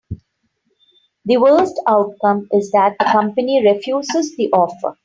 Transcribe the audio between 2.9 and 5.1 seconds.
the company refuses the offer.